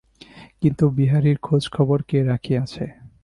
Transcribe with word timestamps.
কিন্তু 0.61 0.85
বিহারীর 0.89 1.37
খোঁজখবর 1.37 1.99
কে 2.03 2.19
রাখিয়াছে। 2.23 2.85